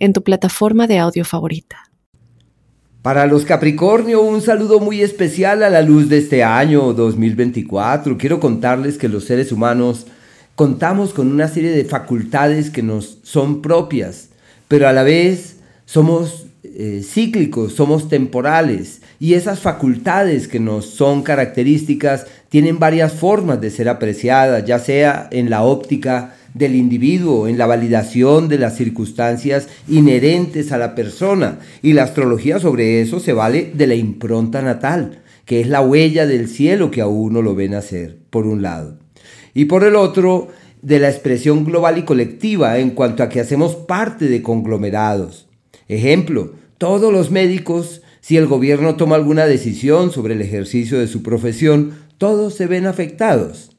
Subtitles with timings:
[0.00, 1.90] en tu plataforma de audio favorita.
[3.02, 8.18] Para los Capricornio, un saludo muy especial a la luz de este año 2024.
[8.18, 10.06] Quiero contarles que los seres humanos
[10.54, 14.28] contamos con una serie de facultades que nos son propias,
[14.68, 15.56] pero a la vez
[15.86, 23.62] somos eh, cíclicos, somos temporales y esas facultades que nos son características tienen varias formas
[23.62, 28.76] de ser apreciadas, ya sea en la óptica del individuo, en la validación de las
[28.76, 31.60] circunstancias inherentes a la persona.
[31.82, 36.26] Y la astrología sobre eso se vale de la impronta natal, que es la huella
[36.26, 38.98] del cielo que a uno lo ven hacer, por un lado.
[39.54, 40.48] Y por el otro,
[40.82, 45.46] de la expresión global y colectiva en cuanto a que hacemos parte de conglomerados.
[45.88, 51.22] Ejemplo, todos los médicos, si el gobierno toma alguna decisión sobre el ejercicio de su
[51.22, 53.69] profesión, todos se ven afectados.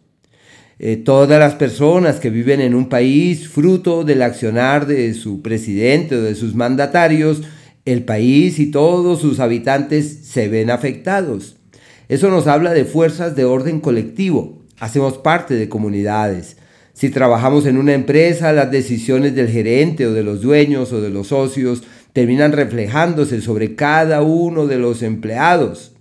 [0.84, 6.16] Eh, todas las personas que viven en un país fruto del accionar de su presidente
[6.16, 7.44] o de sus mandatarios,
[7.86, 11.58] el país y todos sus habitantes se ven afectados.
[12.10, 14.64] Eso nos habla de fuerzas de orden colectivo.
[14.80, 16.58] Hacemos parte de comunidades.
[16.94, 21.12] Si trabajamos en una empresa, las decisiones del gerente o de los dueños o de
[21.12, 25.92] los socios terminan reflejándose sobre cada uno de los empleados.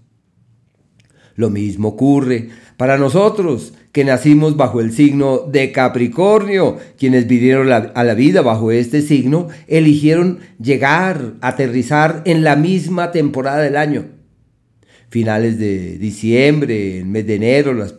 [1.34, 8.04] Lo mismo ocurre para nosotros que nacimos bajo el signo de Capricornio, quienes vinieron a
[8.04, 14.06] la vida bajo este signo, eligieron llegar, aterrizar en la misma temporada del año.
[15.08, 17.96] Finales de diciembre, el mes de enero, los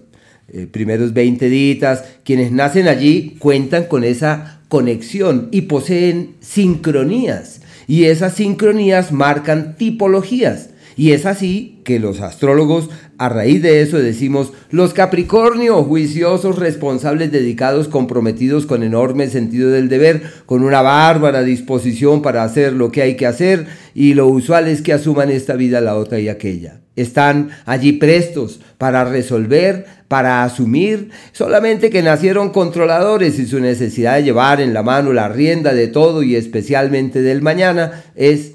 [0.54, 7.62] eh, primeros 20 días, quienes nacen allí cuentan con esa conexión y poseen sincronías.
[7.88, 10.70] Y esas sincronías marcan tipologías.
[10.96, 12.90] Y es así que los astrólogos,
[13.22, 19.90] a raíz de eso decimos, los Capricornio, juiciosos, responsables, dedicados, comprometidos con enorme sentido del
[19.90, 24.68] deber, con una bárbara disposición para hacer lo que hay que hacer, y lo usual
[24.68, 26.82] es que asuman esta vida, la otra y aquella.
[26.96, 34.24] Están allí prestos para resolver, para asumir, solamente que nacieron controladores y su necesidad de
[34.24, 38.54] llevar en la mano la rienda de todo y especialmente del mañana es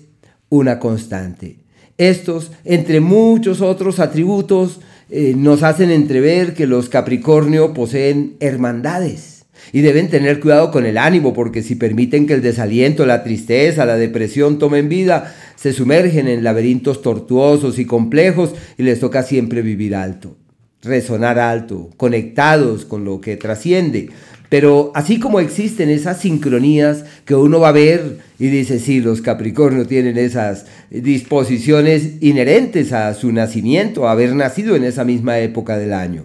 [0.48, 1.65] una constante.
[1.98, 9.36] Estos, entre muchos otros atributos, eh, nos hacen entrever que los Capricornio poseen hermandades
[9.72, 13.86] y deben tener cuidado con el ánimo porque si permiten que el desaliento, la tristeza,
[13.86, 19.62] la depresión tomen vida, se sumergen en laberintos tortuosos y complejos y les toca siempre
[19.62, 20.36] vivir alto,
[20.82, 24.10] resonar alto, conectados con lo que trasciende.
[24.48, 29.20] Pero así como existen esas sincronías que uno va a ver y dice, sí, los
[29.20, 35.76] Capricornio tienen esas disposiciones inherentes a su nacimiento, a haber nacido en esa misma época
[35.76, 36.24] del año.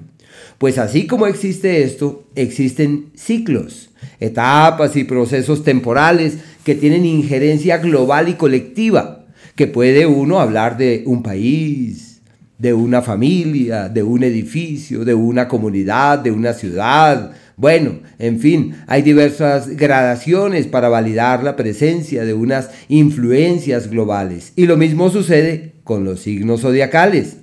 [0.58, 3.90] Pues así como existe esto, existen ciclos,
[4.20, 11.04] etapas y procesos temporales que tienen injerencia global y colectiva, que puede uno hablar de
[11.08, 12.22] un país,
[12.60, 18.76] de una familia, de un edificio, de una comunidad, de una ciudad, bueno, en fin,
[18.88, 24.54] hay diversas gradaciones para validar la presencia de unas influencias globales.
[24.56, 27.38] Y lo mismo sucede con los signos zodiacales.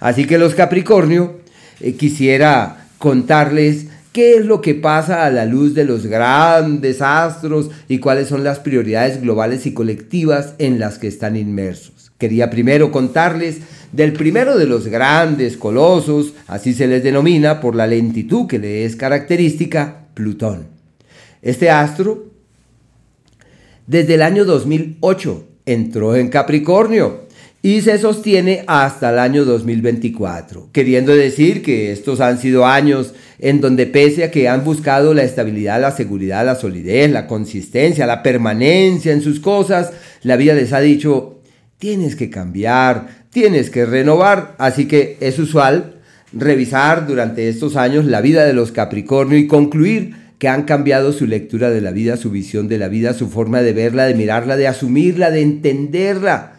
[0.00, 1.40] Así que los Capricornio
[1.80, 7.70] eh, quisiera contarles qué es lo que pasa a la luz de los grandes astros
[7.88, 12.12] y cuáles son las prioridades globales y colectivas en las que están inmersos.
[12.18, 13.60] Quería primero contarles
[13.92, 18.84] del primero de los grandes colosos, así se les denomina por la lentitud que le
[18.84, 20.66] es característica, Plutón.
[21.42, 22.26] Este astro,
[23.86, 27.22] desde el año 2008, entró en Capricornio
[27.62, 33.60] y se sostiene hasta el año 2024, queriendo decir que estos han sido años en
[33.60, 38.22] donde pese a que han buscado la estabilidad, la seguridad, la solidez, la consistencia, la
[38.22, 41.40] permanencia en sus cosas, la vida les ha dicho,
[41.78, 44.54] tienes que cambiar, tienes que renovar.
[44.58, 45.94] Así que es usual
[46.32, 51.26] revisar durante estos años la vida de los Capricornio y concluir que han cambiado su
[51.26, 54.56] lectura de la vida, su visión de la vida, su forma de verla, de mirarla,
[54.56, 56.54] de asumirla, de entenderla.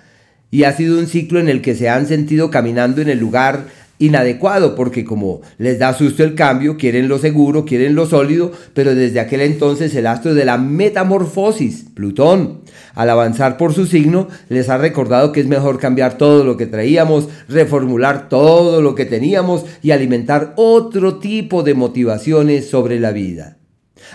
[0.52, 3.66] Y ha sido un ciclo en el que se han sentido caminando en el lugar
[4.06, 8.96] inadecuado porque como les da susto el cambio, quieren lo seguro, quieren lo sólido, pero
[8.96, 12.62] desde aquel entonces el astro de la metamorfosis, Plutón,
[12.96, 16.66] al avanzar por su signo, les ha recordado que es mejor cambiar todo lo que
[16.66, 23.58] traíamos, reformular todo lo que teníamos y alimentar otro tipo de motivaciones sobre la vida.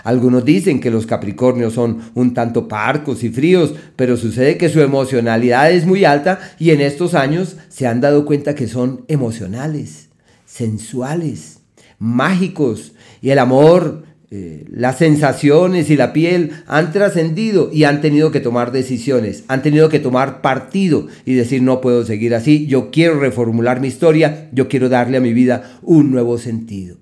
[0.03, 4.81] Algunos dicen que los Capricornios son un tanto parcos y fríos, pero sucede que su
[4.81, 10.09] emocionalidad es muy alta y en estos años se han dado cuenta que son emocionales,
[10.45, 11.59] sensuales,
[11.99, 18.31] mágicos y el amor, eh, las sensaciones y la piel han trascendido y han tenido
[18.31, 22.91] que tomar decisiones, han tenido que tomar partido y decir no puedo seguir así, yo
[22.91, 26.97] quiero reformular mi historia, yo quiero darle a mi vida un nuevo sentido.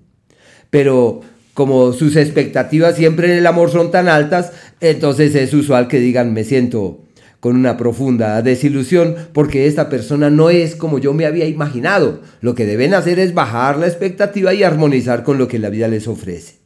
[0.70, 1.20] Pero
[1.58, 6.32] como sus expectativas siempre en el amor son tan altas, entonces es usual que digan
[6.32, 7.00] me siento
[7.40, 12.20] con una profunda desilusión porque esta persona no es como yo me había imaginado.
[12.42, 15.88] Lo que deben hacer es bajar la expectativa y armonizar con lo que la vida
[15.88, 16.58] les ofrece.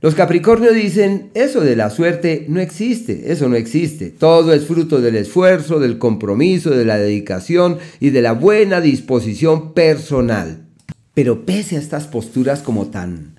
[0.00, 4.08] Los Capricornios dicen, eso de la suerte no existe, eso no existe.
[4.08, 9.74] Todo es fruto del esfuerzo, del compromiso, de la dedicación y de la buena disposición
[9.74, 10.64] personal.
[11.12, 13.38] Pero pese a estas posturas como tan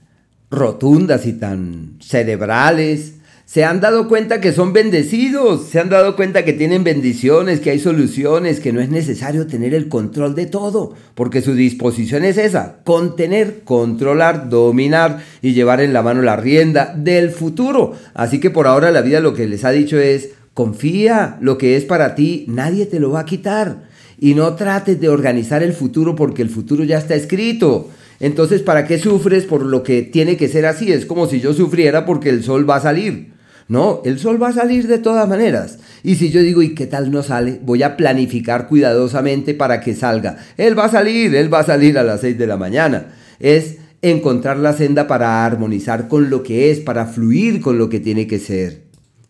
[0.52, 3.14] rotundas y tan cerebrales,
[3.52, 7.72] se han dado cuenta que son bendecidos, se han dado cuenta que tienen bendiciones, que
[7.72, 12.38] hay soluciones, que no es necesario tener el control de todo, porque su disposición es
[12.38, 17.94] esa, contener, controlar, dominar y llevar en la mano la rienda del futuro.
[18.14, 21.76] Así que por ahora la vida lo que les ha dicho es, confía, lo que
[21.76, 23.90] es para ti, nadie te lo va a quitar.
[24.18, 27.90] Y no trates de organizar el futuro porque el futuro ya está escrito.
[28.22, 30.92] Entonces, ¿para qué sufres por lo que tiene que ser así?
[30.92, 33.34] Es como si yo sufriera porque el sol va a salir.
[33.68, 35.80] No, el sol va a salir de todas maneras.
[36.04, 37.60] Y si yo digo, ¿y qué tal no sale?
[37.64, 40.38] Voy a planificar cuidadosamente para que salga.
[40.58, 43.08] Él va a salir, él va a salir a las 6 de la mañana.
[43.40, 48.00] Es encontrar la senda para armonizar con lo que es, para fluir con lo que
[48.00, 48.84] tiene que ser.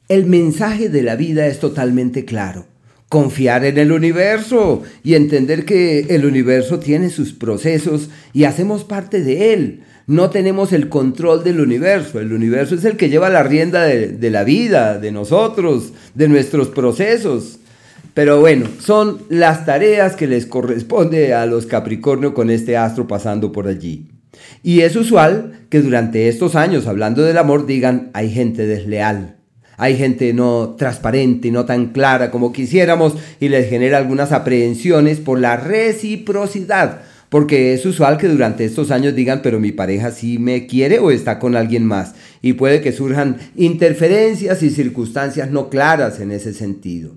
[0.10, 2.66] El mensaje de la vida es totalmente claro
[3.12, 9.22] confiar en el universo y entender que el universo tiene sus procesos y hacemos parte
[9.22, 9.84] de él.
[10.08, 12.22] No tenemos el control del universo.
[12.22, 16.70] El universo es el que lleva la rienda de, la vida, de nosotros, de nuestros
[16.70, 17.60] procesos.
[18.14, 23.52] Pero bueno, son las tareas que les corresponde a los Capricornio con este astro pasando
[23.52, 24.08] por allí.
[24.64, 29.41] Y es usual que durante estos años, hablando del amor, digan, hay gente desleal
[29.82, 35.40] hay gente no transparente, no tan clara como quisiéramos y les genera algunas aprehensiones por
[35.40, 37.02] la reciprocidad.
[37.30, 41.10] Porque es usual que durante estos años digan, pero mi pareja sí me quiere o
[41.10, 42.14] está con alguien más.
[42.44, 47.16] Y puede que surjan interferencias y circunstancias no claras en ese sentido.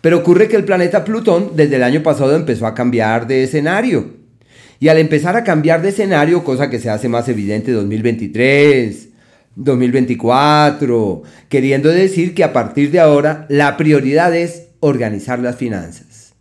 [0.00, 4.14] Pero ocurre que el planeta Plutón desde el año pasado empezó a cambiar de escenario.
[4.78, 9.08] Y al empezar a cambiar de escenario, cosa que se hace más evidente en 2023,
[9.56, 16.34] 2024, queriendo decir que a partir de ahora la prioridad es organizar las finanzas.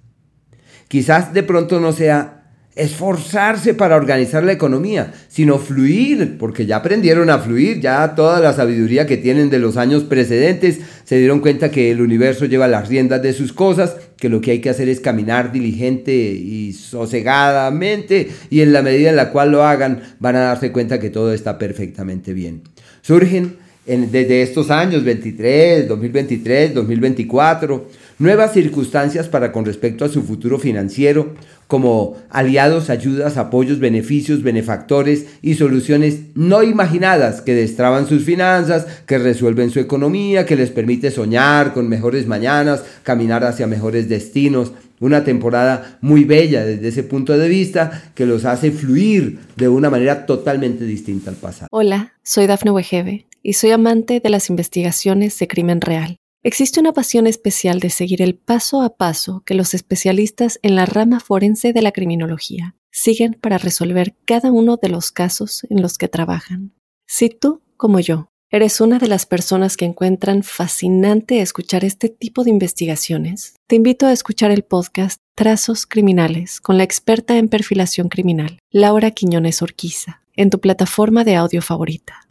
[0.88, 2.36] Quizás de pronto no sea
[2.76, 8.54] esforzarse para organizar la economía, sino fluir, porque ya aprendieron a fluir, ya toda la
[8.54, 12.90] sabiduría que tienen de los años precedentes se dieron cuenta que el universo lleva las
[12.90, 18.30] riendas de sus cosas, que lo que hay que hacer es caminar diligente y sosegadamente,
[18.50, 21.34] y en la medida en la cual lo hagan van a darse cuenta que todo
[21.34, 22.64] está perfectamente bien.
[23.06, 27.88] Surgen desde estos años, 23, 2023, 2024,
[28.18, 31.36] nuevas circunstancias para con respecto a su futuro financiero,
[31.68, 39.20] como aliados, ayudas, apoyos, beneficios, benefactores y soluciones no imaginadas que destraban sus finanzas, que
[39.20, 44.72] resuelven su economía, que les permite soñar con mejores mañanas, caminar hacia mejores destinos.
[45.06, 49.92] Una temporada muy bella desde ese punto de vista que los hace fluir de una
[49.92, 51.68] manera totalmente distinta al pasado.
[51.70, 56.18] Hola, soy Dafne Wegebe y soy amante de las investigaciones de crimen real.
[56.42, 60.88] Existe una pasión especial de seguir el paso a paso que los especialistas en la
[60.88, 66.00] rama forense de la criminología siguen para resolver cada uno de los casos en los
[66.00, 66.74] que trabajan.
[67.06, 72.44] Si tú, como yo, eres una de las personas que encuentran fascinante escuchar este tipo
[72.44, 78.08] de investigaciones, te invito a escuchar el podcast Trazos Criminales con la experta en perfilación
[78.08, 82.28] criminal, Laura Quiñones Orquiza, en tu plataforma de audio favorita.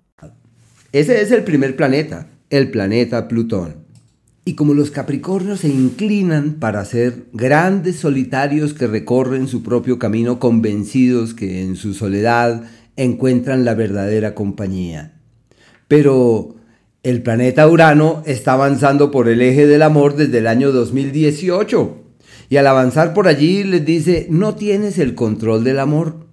[0.92, 3.84] Ese es el primer planeta, el planeta Plutón.
[4.46, 10.38] Y como los Capricornios se inclinan para ser grandes solitarios que recorren su propio camino
[10.38, 12.62] convencidos que en su soledad
[12.96, 15.13] encuentran la verdadera compañía.
[15.88, 16.54] Pero
[17.02, 22.02] el planeta Urano está avanzando por el eje del amor desde el año 2018
[22.48, 26.26] Y al avanzar por allí les dice, no tienes el control del amor.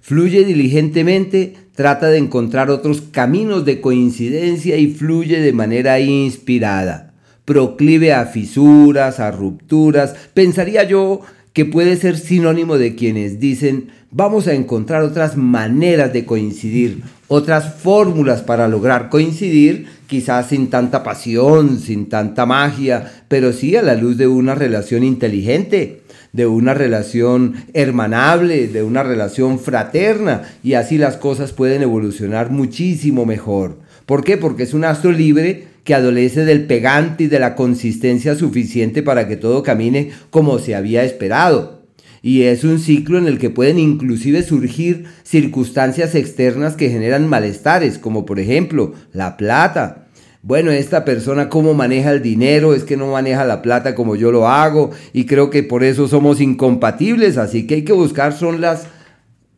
[0.00, 7.14] Fluye diligentemente, trata de encontrar otros caminos de coincidencia y fluye de manera inspirada.
[7.44, 10.14] Proclive a fisuras, a rupturas.
[10.32, 11.22] Pensaría yo
[11.56, 17.76] que puede ser sinónimo de quienes dicen vamos a encontrar otras maneras de coincidir, otras
[17.76, 23.94] fórmulas para lograr coincidir, quizás sin tanta pasión, sin tanta magia, pero sí a la
[23.94, 26.02] luz de una relación inteligente,
[26.34, 33.24] de una relación hermanable, de una relación fraterna, y así las cosas pueden evolucionar muchísimo
[33.24, 33.78] mejor.
[34.04, 34.36] ¿Por qué?
[34.36, 39.28] Porque es un astro libre que adolece del pegante y de la consistencia suficiente para
[39.28, 41.86] que todo camine como se había esperado.
[42.22, 47.98] Y es un ciclo en el que pueden inclusive surgir circunstancias externas que generan malestares,
[47.98, 50.08] como por ejemplo la plata.
[50.42, 54.32] Bueno, esta persona cómo maneja el dinero, es que no maneja la plata como yo
[54.32, 58.60] lo hago y creo que por eso somos incompatibles, así que hay que buscar son
[58.60, 58.88] las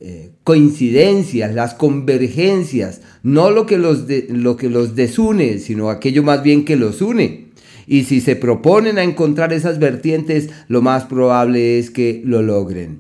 [0.01, 6.43] eh, coincidencias, las convergencias, no lo que, los lo que los desune, sino aquello más
[6.43, 7.49] bien que los une.
[7.87, 12.97] Y si se proponen a encontrar esas vertientes, lo más probable es que lo logren.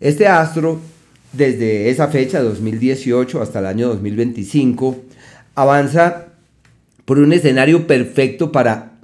[0.00, 0.80] Este astro,
[1.34, 4.96] desde esa fecha, 2018 hasta el año 2025,
[5.54, 6.28] avanza
[7.04, 8.95] por un escenario perfecto para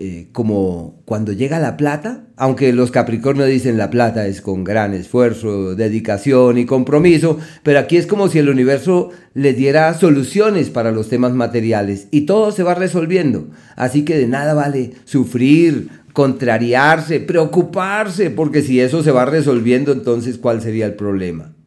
[0.00, 4.94] eh, como cuando llega la plata, aunque los Capricornios dicen la plata es con gran
[4.94, 10.92] esfuerzo, dedicación y compromiso, pero aquí es como si el universo le diera soluciones para
[10.92, 13.48] los temas materiales y todo se va resolviendo.
[13.74, 20.38] Así que de nada vale sufrir, contrariarse, preocuparse, porque si eso se va resolviendo, entonces
[20.38, 21.57] ¿cuál sería el problema?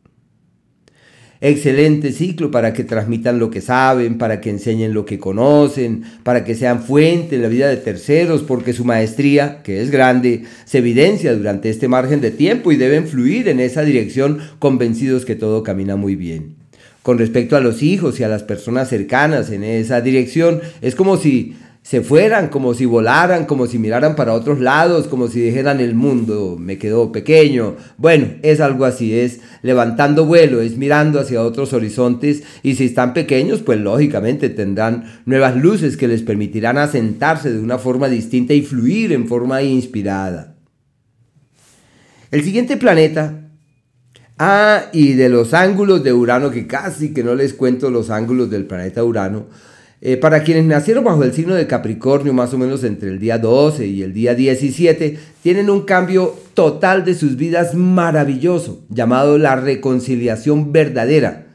[1.44, 6.44] Excelente ciclo para que transmitan lo que saben, para que enseñen lo que conocen, para
[6.44, 10.78] que sean fuente en la vida de terceros, porque su maestría, que es grande, se
[10.78, 15.64] evidencia durante este margen de tiempo y deben fluir en esa dirección convencidos que todo
[15.64, 16.58] camina muy bien.
[17.02, 21.18] Con respecto a los hijos y a las personas cercanas en esa dirección, es como
[21.18, 25.80] si se fueran, como si volaran, como si miraran para otros lados, como si dijeran
[25.80, 27.76] el mundo me quedó pequeño.
[27.98, 33.14] Bueno, es algo así, es levantando vuelo, es mirando hacia otros horizontes y si están
[33.14, 38.62] pequeños, pues lógicamente tendrán nuevas luces que les permitirán asentarse de una forma distinta y
[38.62, 40.56] fluir en forma inspirada.
[42.30, 43.42] El siguiente planeta
[44.44, 48.50] Ah, y de los ángulos de Urano, que casi que no les cuento los ángulos
[48.50, 49.46] del planeta Urano,
[50.04, 53.38] eh, para quienes nacieron bajo el signo de Capricornio, más o menos entre el día
[53.38, 59.56] 12 y el día 17, tienen un cambio total de sus vidas maravilloso, llamado la
[59.56, 61.46] reconciliación verdadera.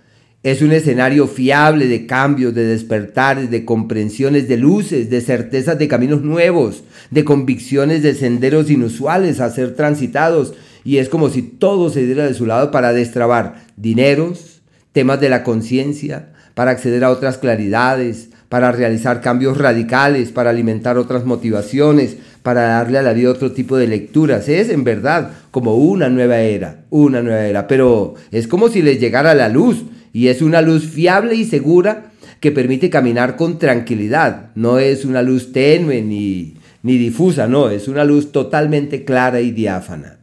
[0.45, 5.89] Es un escenario fiable de cambios, de despertares, de comprensiones, de luces, de certezas de
[5.89, 10.55] caminos nuevos, de convicciones de senderos inusuales a ser transitados.
[10.85, 14.63] Y es como si todo se diera de su lado para destrabar dineros,
[14.93, 20.99] temas de la conciencia, para acceder a otras claridades, para realizar cambios radicales, para alimentar
[20.99, 24.49] otras motivaciones, para darle a la vida otro tipo de lecturas.
[24.49, 29.01] Es en verdad como una nueva era, una nueva era, pero es como si les
[29.01, 34.51] llegara la luz y es una luz fiable y segura que permite caminar con tranquilidad.
[34.55, 39.51] No es una luz tenue ni, ni difusa, no, es una luz totalmente clara y
[39.51, 40.19] diáfana.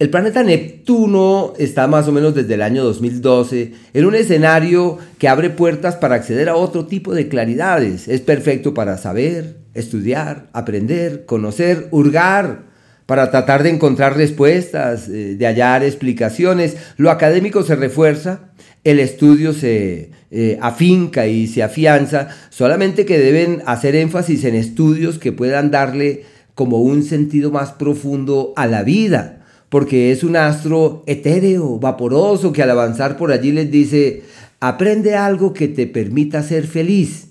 [0.00, 5.28] El planeta Neptuno está más o menos desde el año 2012 en un escenario que
[5.28, 8.08] abre puertas para acceder a otro tipo de claridades.
[8.08, 12.62] Es perfecto para saber, estudiar, aprender, conocer, hurgar,
[13.04, 16.78] para tratar de encontrar respuestas, eh, de hallar explicaciones.
[16.96, 18.52] Lo académico se refuerza,
[18.84, 25.18] el estudio se eh, afinca y se afianza, solamente que deben hacer énfasis en estudios
[25.18, 29.39] que puedan darle como un sentido más profundo a la vida
[29.70, 34.24] porque es un astro etéreo, vaporoso, que al avanzar por allí les dice,
[34.58, 37.28] aprende algo que te permita ser feliz.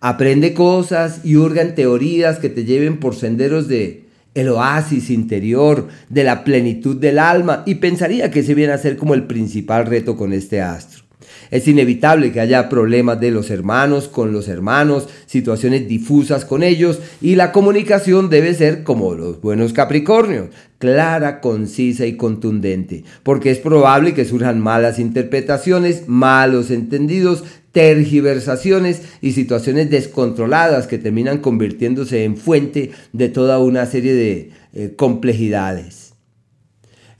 [0.00, 5.88] Aprende cosas y hurga en teorías que te lleven por senderos de el oasis interior,
[6.10, 9.86] de la plenitud del alma, y pensaría que se viene a ser como el principal
[9.86, 11.07] reto con este astro.
[11.50, 17.00] Es inevitable que haya problemas de los hermanos con los hermanos, situaciones difusas con ellos
[17.20, 23.58] y la comunicación debe ser como los buenos Capricornios, clara, concisa y contundente, porque es
[23.58, 32.36] probable que surjan malas interpretaciones, malos entendidos, tergiversaciones y situaciones descontroladas que terminan convirtiéndose en
[32.36, 36.14] fuente de toda una serie de eh, complejidades.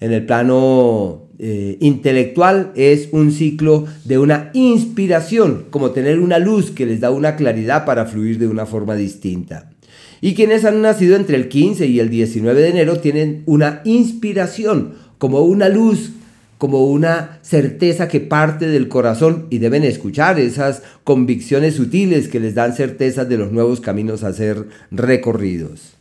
[0.01, 6.73] En el plano eh, intelectual es un ciclo de una inspiración, como tener una luz
[6.73, 9.71] que les da una claridad para fluir de una forma distinta.
[10.21, 14.95] Y quienes han nacido entre el 15 y el 19 de enero tienen una inspiración,
[15.19, 16.11] como una luz,
[16.59, 22.57] como una certeza que parte del corazón y deben escuchar esas convicciones sutiles que les
[22.57, 25.98] dan certezas de los nuevos caminos a ser recorridos.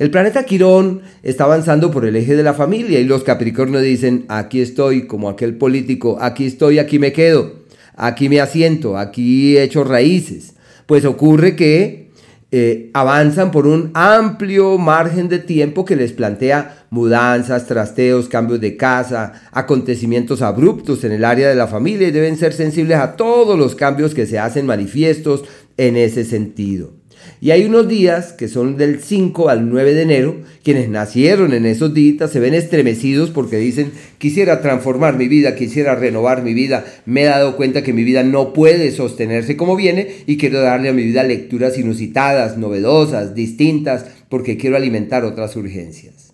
[0.00, 4.24] El planeta Quirón está avanzando por el eje de la familia y los Capricornios dicen,
[4.28, 7.56] aquí estoy, como aquel político, aquí estoy, aquí me quedo,
[7.96, 10.54] aquí me asiento, aquí he hecho raíces.
[10.86, 12.08] Pues ocurre que
[12.50, 18.78] eh, avanzan por un amplio margen de tiempo que les plantea mudanzas, trasteos, cambios de
[18.78, 23.58] casa, acontecimientos abruptos en el área de la familia y deben ser sensibles a todos
[23.58, 25.44] los cambios que se hacen manifiestos
[25.76, 26.99] en ese sentido.
[27.42, 31.64] Y hay unos días que son del 5 al 9 de enero, quienes nacieron en
[31.64, 36.84] esos días se ven estremecidos porque dicen, quisiera transformar mi vida, quisiera renovar mi vida,
[37.06, 40.90] me he dado cuenta que mi vida no puede sostenerse como viene y quiero darle
[40.90, 46.32] a mi vida lecturas inusitadas, novedosas, distintas, porque quiero alimentar otras urgencias.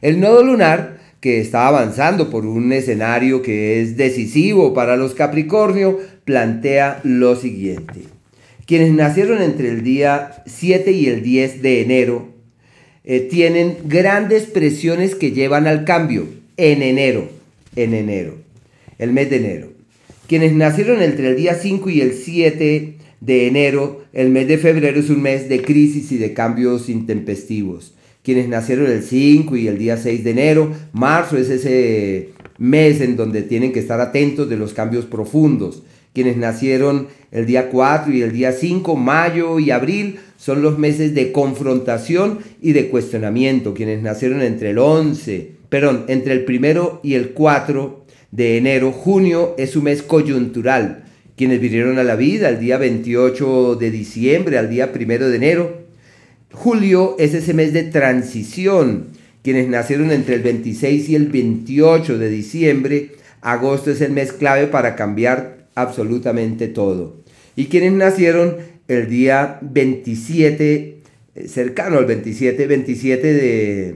[0.00, 6.00] El nodo lunar que está avanzando por un escenario que es decisivo para los Capricornio,
[6.24, 8.21] plantea lo siguiente.
[8.66, 12.28] Quienes nacieron entre el día 7 y el 10 de enero
[13.04, 16.26] eh, tienen grandes presiones que llevan al cambio
[16.56, 17.28] en enero,
[17.74, 18.36] en enero,
[18.98, 19.72] el mes de enero.
[20.28, 25.00] Quienes nacieron entre el día 5 y el 7 de enero, el mes de febrero
[25.00, 27.94] es un mes de crisis y de cambios intempestivos.
[28.22, 33.16] Quienes nacieron el 5 y el día 6 de enero, marzo es ese mes en
[33.16, 35.82] donde tienen que estar atentos de los cambios profundos.
[36.12, 41.14] Quienes nacieron el día 4 y el día 5, mayo y abril, son los meses
[41.14, 43.72] de confrontación y de cuestionamiento.
[43.72, 49.54] Quienes nacieron entre el 11, perdón, entre el primero y el 4 de enero, junio
[49.56, 51.04] es un mes coyuntural.
[51.34, 55.78] Quienes vinieron a la vida el día 28 de diciembre al día 1 de enero,
[56.52, 59.06] julio es ese mes de transición.
[59.42, 64.66] Quienes nacieron entre el 26 y el 28 de diciembre, agosto es el mes clave
[64.66, 67.22] para cambiar absolutamente todo.
[67.56, 68.56] Y quienes nacieron
[68.88, 70.98] el día 27,
[71.34, 73.94] eh, cercano al 27, 27 de,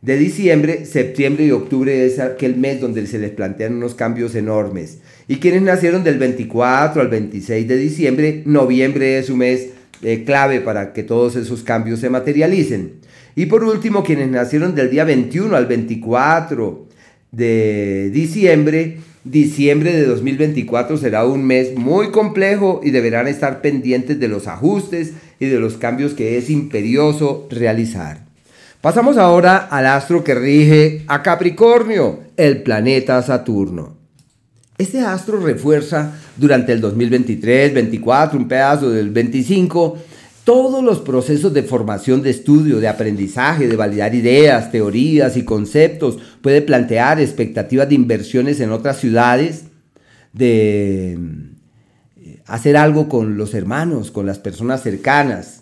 [0.00, 4.98] de diciembre, septiembre y octubre es aquel mes donde se les plantean unos cambios enormes.
[5.26, 9.68] Y quienes nacieron del 24 al 26 de diciembre, noviembre es un mes
[10.02, 12.94] eh, clave para que todos esos cambios se materialicen.
[13.34, 16.86] Y por último, quienes nacieron del día 21 al 24
[17.32, 18.98] de diciembre,
[19.30, 25.12] Diciembre de 2024 será un mes muy complejo y deberán estar pendientes de los ajustes
[25.38, 28.24] y de los cambios que es imperioso realizar.
[28.80, 33.98] Pasamos ahora al astro que rige a Capricornio, el planeta Saturno.
[34.78, 39.98] Este astro refuerza durante el 2023, 24, un pedazo del 25,
[40.48, 46.18] todos los procesos de formación, de estudio, de aprendizaje, de validar ideas, teorías y conceptos,
[46.40, 49.64] puede plantear expectativas de inversiones en otras ciudades,
[50.32, 51.18] de
[52.16, 55.57] eh, hacer algo con los hermanos, con las personas cercanas,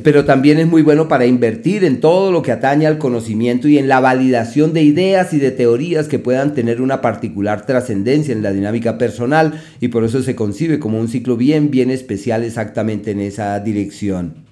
[0.00, 3.76] pero también es muy bueno para invertir en todo lo que atañe al conocimiento y
[3.76, 8.42] en la validación de ideas y de teorías que puedan tener una particular trascendencia en
[8.42, 13.10] la dinámica personal y por eso se concibe como un ciclo bien, bien especial exactamente
[13.10, 14.46] en esa dirección.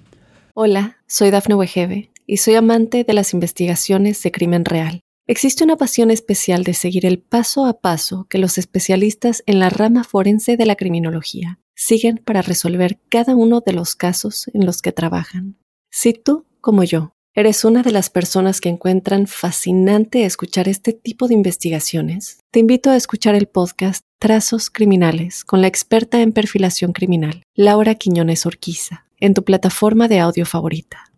[0.53, 5.01] Hola, soy Dafne Wegebe y soy amante de las investigaciones de crimen real.
[5.25, 9.69] Existe una pasión especial de seguir el paso a paso que los especialistas en la
[9.69, 14.83] rama forense de la criminología siguen para resolver cada uno de los casos en los
[14.83, 15.57] que trabajan.
[15.89, 21.27] Si tú, como yo, eres una de las personas que encuentran fascinante escuchar este tipo
[21.27, 26.93] de investigaciones, te invito a escuchar el podcast Trazos Criminales con la experta en perfilación
[26.93, 31.11] criminal, Laura Quiñones Orquiza, en tu plataforma de audio favorita.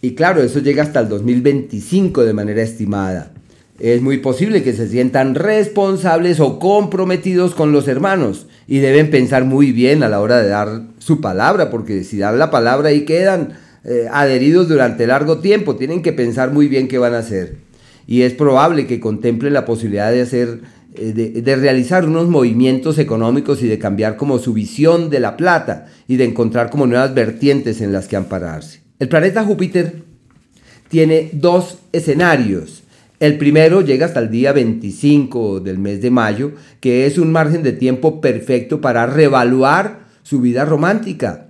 [0.00, 3.32] Y claro, eso llega hasta el 2025 de manera estimada.
[3.80, 9.44] Es muy posible que se sientan responsables o comprometidos con los hermanos y deben pensar
[9.44, 13.04] muy bien a la hora de dar su palabra, porque si dan la palabra y
[13.04, 17.56] quedan eh, adheridos durante largo tiempo, tienen que pensar muy bien qué van a hacer.
[18.06, 20.60] Y es probable que contemplen la posibilidad de hacer,
[20.94, 25.86] eh, de realizar unos movimientos económicos y de cambiar como su visión de la plata
[26.08, 28.80] y de encontrar como nuevas vertientes en las que ampararse.
[28.98, 30.02] El planeta Júpiter
[30.88, 32.82] tiene dos escenarios
[33.18, 37.62] el primero llega hasta el día 25 del mes de mayo, que es un margen
[37.62, 41.48] de tiempo perfecto para reevaluar su vida romántica,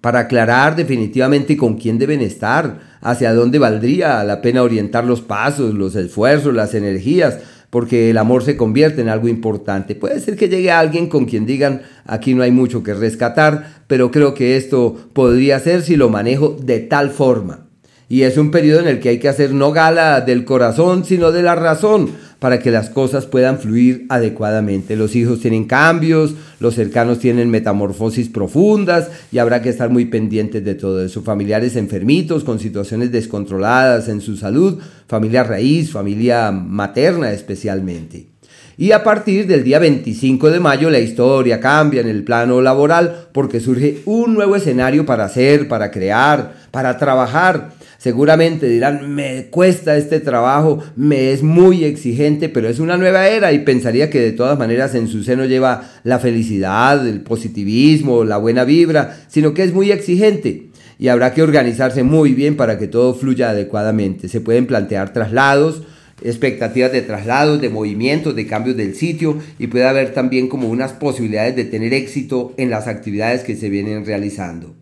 [0.00, 5.74] para aclarar definitivamente con quién deben estar, hacia dónde valdría la pena orientar los pasos,
[5.74, 9.94] los esfuerzos, las energías, porque el amor se convierte en algo importante.
[9.94, 14.10] Puede ser que llegue alguien con quien digan, aquí no hay mucho que rescatar, pero
[14.10, 17.63] creo que esto podría ser si lo manejo de tal forma.
[18.08, 21.32] Y es un periodo en el que hay que hacer no gala del corazón, sino
[21.32, 24.96] de la razón, para que las cosas puedan fluir adecuadamente.
[24.96, 30.62] Los hijos tienen cambios, los cercanos tienen metamorfosis profundas y habrá que estar muy pendientes
[30.62, 31.22] de todo eso.
[31.22, 38.34] Familiares enfermitos, con situaciones descontroladas en su salud, familia raíz, familia materna especialmente.
[38.76, 43.28] Y a partir del día 25 de mayo la historia cambia en el plano laboral
[43.32, 47.70] porque surge un nuevo escenario para hacer, para crear, para trabajar
[48.04, 53.50] Seguramente dirán, me cuesta este trabajo, me es muy exigente, pero es una nueva era
[53.52, 58.36] y pensaría que de todas maneras en su seno lleva la felicidad, el positivismo, la
[58.36, 62.88] buena vibra, sino que es muy exigente y habrá que organizarse muy bien para que
[62.88, 64.28] todo fluya adecuadamente.
[64.28, 65.80] Se pueden plantear traslados,
[66.22, 70.92] expectativas de traslados, de movimientos, de cambios del sitio y puede haber también como unas
[70.92, 74.74] posibilidades de tener éxito en las actividades que se vienen realizando.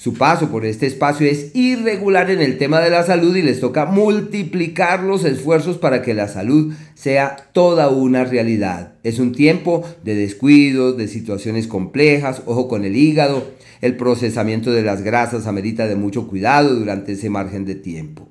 [0.00, 3.60] Su paso por este espacio es irregular en el tema de la salud y les
[3.60, 8.94] toca multiplicar los esfuerzos para que la salud sea toda una realidad.
[9.02, 13.50] Es un tiempo de descuidos, de situaciones complejas, ojo con el hígado,
[13.82, 18.26] el procesamiento de las grasas amerita de mucho cuidado durante ese margen de tiempo.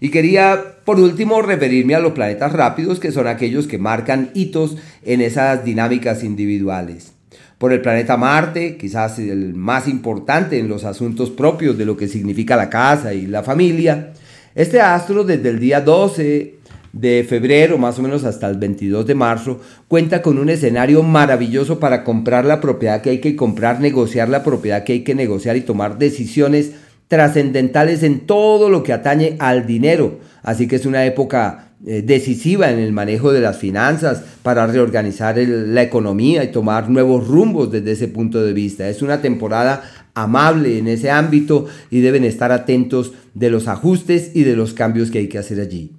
[0.00, 4.76] Y quería, por último, referirme a los planetas rápidos, que son aquellos que marcan hitos
[5.04, 7.12] en esas dinámicas individuales
[7.60, 12.08] por el planeta Marte, quizás el más importante en los asuntos propios de lo que
[12.08, 14.14] significa la casa y la familia.
[14.54, 16.54] Este astro desde el día 12
[16.94, 21.78] de febrero, más o menos hasta el 22 de marzo, cuenta con un escenario maravilloso
[21.78, 25.58] para comprar la propiedad que hay que comprar, negociar la propiedad que hay que negociar
[25.58, 26.72] y tomar decisiones
[27.08, 30.20] trascendentales en todo lo que atañe al dinero.
[30.42, 35.82] Así que es una época decisiva en el manejo de las finanzas para reorganizar la
[35.82, 38.88] economía y tomar nuevos rumbos desde ese punto de vista.
[38.88, 39.82] Es una temporada
[40.14, 45.10] amable en ese ámbito y deben estar atentos de los ajustes y de los cambios
[45.10, 45.92] que hay que hacer allí.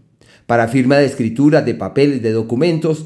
[0.45, 3.05] Para firma de escritura, de papeles, de documentos,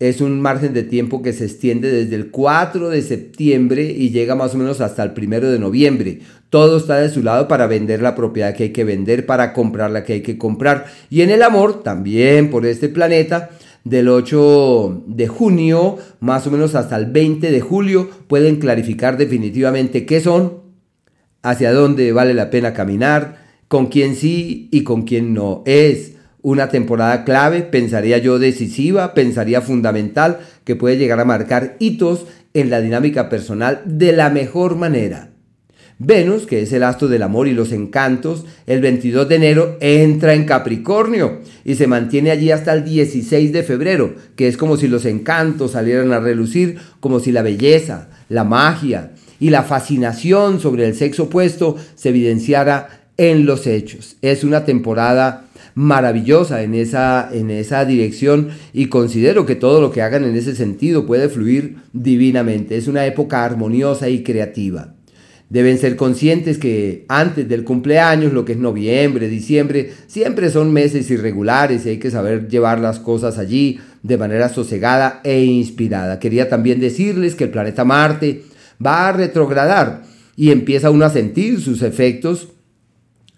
[0.00, 4.34] es un margen de tiempo que se extiende desde el 4 de septiembre y llega
[4.34, 6.20] más o menos hasta el 1 de noviembre.
[6.48, 9.90] Todo está de su lado para vender la propiedad que hay que vender, para comprar
[9.90, 10.86] la que hay que comprar.
[11.10, 13.50] Y en el amor, también por este planeta,
[13.84, 20.06] del 8 de junio más o menos hasta el 20 de julio, pueden clarificar definitivamente
[20.06, 20.60] qué son,
[21.42, 26.68] hacia dónde vale la pena caminar, con quién sí y con quién no es una
[26.68, 32.80] temporada clave, pensaría yo decisiva, pensaría fundamental, que puede llegar a marcar hitos en la
[32.80, 35.30] dinámica personal de la mejor manera.
[36.02, 40.32] Venus, que es el astro del amor y los encantos, el 22 de enero entra
[40.32, 44.88] en Capricornio y se mantiene allí hasta el 16 de febrero, que es como si
[44.88, 50.86] los encantos salieran a relucir, como si la belleza, la magia y la fascinación sobre
[50.86, 54.16] el sexo opuesto se evidenciara en los hechos.
[54.22, 60.02] Es una temporada maravillosa en esa, en esa dirección y considero que todo lo que
[60.02, 62.76] hagan en ese sentido puede fluir divinamente.
[62.76, 64.94] Es una época armoniosa y creativa.
[65.50, 71.10] Deben ser conscientes que antes del cumpleaños, lo que es noviembre, diciembre, siempre son meses
[71.10, 76.20] irregulares y hay que saber llevar las cosas allí de manera sosegada e inspirada.
[76.20, 78.44] Quería también decirles que el planeta Marte
[78.84, 80.02] va a retrogradar
[80.36, 82.48] y empieza uno a sentir sus efectos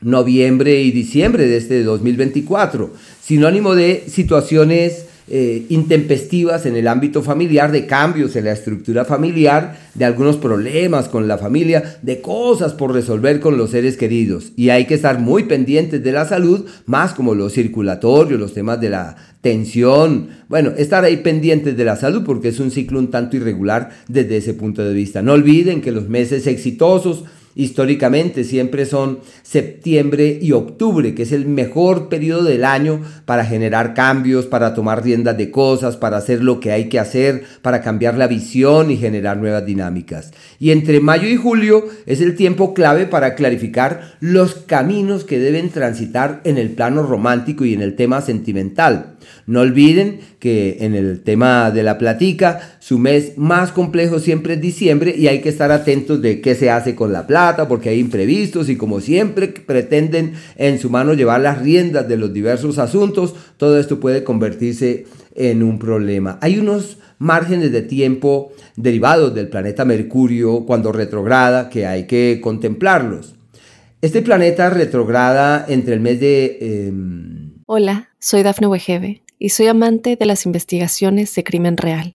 [0.03, 7.71] noviembre y diciembre de este 2024, sinónimo de situaciones eh, intempestivas en el ámbito familiar,
[7.71, 12.93] de cambios en la estructura familiar, de algunos problemas con la familia, de cosas por
[12.93, 14.53] resolver con los seres queridos.
[14.57, 18.81] Y hay que estar muy pendientes de la salud, más como los circulatorios, los temas
[18.81, 20.29] de la tensión.
[20.49, 24.39] Bueno, estar ahí pendientes de la salud porque es un ciclo un tanto irregular desde
[24.39, 25.23] ese punto de vista.
[25.23, 31.47] No olviden que los meses exitosos históricamente siempre son septiembre y octubre, que es el
[31.47, 36.61] mejor periodo del año para generar cambios, para tomar riendas de cosas, para hacer lo
[36.61, 40.33] que hay que hacer, para cambiar la visión y generar nuevas dinámicas.
[40.59, 45.71] Y entre mayo y julio es el tiempo clave para clarificar los caminos que deben
[45.71, 49.17] transitar en el plano romántico y en el tema sentimental.
[49.47, 54.61] No olviden que en el tema de la platica, su mes más complejo siempre es
[54.61, 57.27] diciembre y hay que estar atentos de qué se hace con la
[57.69, 62.33] porque hay imprevistos y como siempre pretenden en su mano llevar las riendas de los
[62.33, 66.39] diversos asuntos, todo esto puede convertirse en un problema.
[66.41, 73.35] Hay unos márgenes de tiempo derivados del planeta Mercurio cuando retrograda que hay que contemplarlos.
[74.01, 76.59] Este planeta retrograda entre el mes de...
[76.61, 82.15] Em, Hola, soy Dafne Wegebe y soy amante de las investigaciones de crimen real.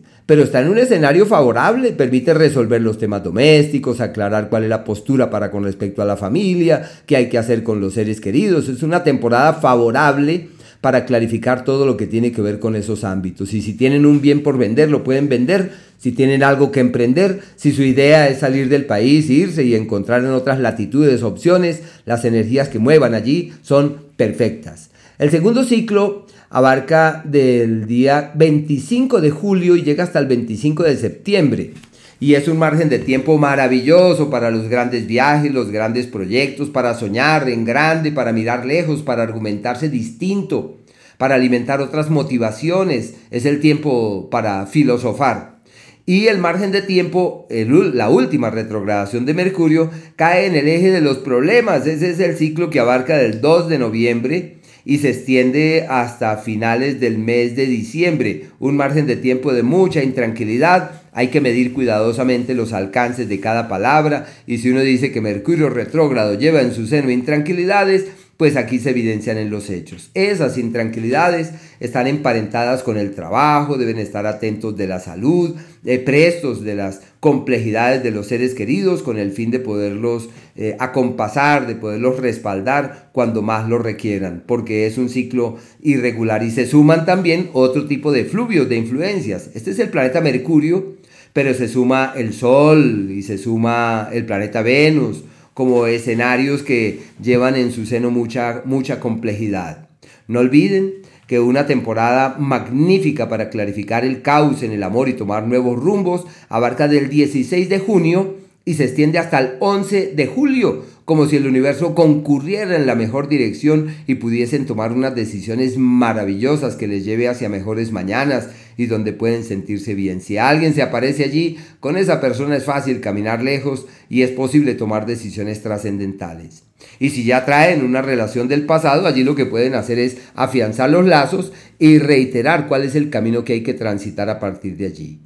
[0.31, 4.85] pero está en un escenario favorable, permite resolver los temas domésticos, aclarar cuál es la
[4.85, 8.69] postura para con respecto a la familia, qué hay que hacer con los seres queridos.
[8.69, 10.47] Es una temporada favorable
[10.79, 13.53] para clarificar todo lo que tiene que ver con esos ámbitos.
[13.53, 15.73] Y si tienen un bien por vender, lo pueden vender.
[15.97, 20.21] Si tienen algo que emprender, si su idea es salir del país, irse y encontrar
[20.21, 24.91] en otras latitudes opciones, las energías que muevan allí son perfectas.
[25.19, 30.97] El segundo ciclo abarca del día 25 de julio y llega hasta el 25 de
[30.97, 31.73] septiembre.
[32.19, 36.93] Y es un margen de tiempo maravilloso para los grandes viajes, los grandes proyectos, para
[36.93, 40.77] soñar en grande, para mirar lejos, para argumentarse distinto,
[41.17, 43.15] para alimentar otras motivaciones.
[43.31, 45.61] Es el tiempo para filosofar.
[46.05, 51.01] Y el margen de tiempo, la última retrogradación de Mercurio, cae en el eje de
[51.01, 51.87] los problemas.
[51.87, 56.99] Ese es el ciclo que abarca del 2 de noviembre y se extiende hasta finales
[56.99, 61.01] del mes de diciembre, un margen de tiempo de mucha intranquilidad.
[61.13, 65.69] Hay que medir cuidadosamente los alcances de cada palabra y si uno dice que Mercurio
[65.69, 68.07] retrógrado lleva en su seno intranquilidades,
[68.41, 70.09] pues aquí se evidencian en los hechos.
[70.15, 76.63] Esas intranquilidades están emparentadas con el trabajo, deben estar atentos de la salud, de prestos
[76.63, 81.75] de las complejidades de los seres queridos con el fin de poderlos eh, acompasar, de
[81.75, 87.51] poderlos respaldar cuando más lo requieran, porque es un ciclo irregular y se suman también
[87.53, 89.51] otro tipo de fluvios, de influencias.
[89.53, 90.95] Este es el planeta Mercurio,
[91.31, 97.55] pero se suma el Sol y se suma el planeta Venus como escenarios que llevan
[97.55, 99.89] en su seno mucha, mucha complejidad.
[100.27, 100.93] No olviden
[101.27, 106.25] que una temporada magnífica para clarificar el caos en el amor y tomar nuevos rumbos
[106.49, 108.35] abarca del 16 de junio
[108.65, 112.95] y se extiende hasta el 11 de julio, como si el universo concurriera en la
[112.95, 118.49] mejor dirección y pudiesen tomar unas decisiones maravillosas que les lleve hacia mejores mañanas
[118.81, 120.21] y donde pueden sentirse bien.
[120.21, 124.73] Si alguien se aparece allí, con esa persona es fácil caminar lejos y es posible
[124.73, 126.63] tomar decisiones trascendentales.
[126.99, 130.89] Y si ya traen una relación del pasado, allí lo que pueden hacer es afianzar
[130.89, 134.87] los lazos y reiterar cuál es el camino que hay que transitar a partir de
[134.87, 135.19] allí.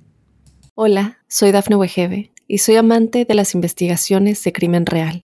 [0.74, 5.25] Hola, soy Dafne Wegebe y soy amante de las investigaciones de crimen real.